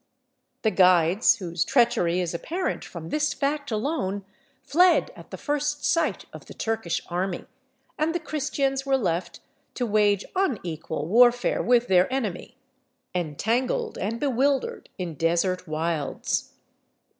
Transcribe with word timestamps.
The 0.63 0.71
guides, 0.71 1.35
whose 1.35 1.63
treachery 1.63 2.21
is 2.21 2.33
apparent 2.33 2.83
from 2.83 3.09
this 3.09 3.35
fact 3.35 3.69
alone, 3.69 4.25
fled 4.63 5.11
at 5.15 5.29
the 5.29 5.37
first 5.37 5.85
sight 5.85 6.25
of 6.33 6.47
the 6.47 6.55
Turkish 6.55 7.01
army, 7.07 7.45
and 7.99 8.15
the 8.15 8.19
Christians 8.19 8.83
were 8.83 8.97
left 8.97 9.41
to 9.75 9.85
wage 9.85 10.25
unequal 10.35 11.05
warfare 11.05 11.61
with 11.61 11.87
their 11.87 12.11
enemy, 12.11 12.57
entangled 13.13 13.99
and 13.99 14.19
bewildered 14.19 14.89
in 14.97 15.13
desert 15.13 15.67
wilds. 15.67 16.53